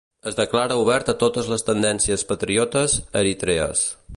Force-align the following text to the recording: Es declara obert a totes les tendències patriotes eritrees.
Es 0.29 0.37
declara 0.37 0.77
obert 0.83 1.11
a 1.13 1.15
totes 1.23 1.51
les 1.53 1.65
tendències 1.67 2.25
patriotes 2.33 2.97
eritrees. 3.25 3.89